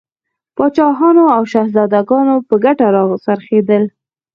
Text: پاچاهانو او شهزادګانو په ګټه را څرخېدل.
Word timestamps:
پاچاهانو 0.55 1.23
او 1.35 1.41
شهزادګانو 1.51 2.35
په 2.47 2.55
ګټه 2.63 2.87
را 2.95 3.03
څرخېدل. 3.25 3.83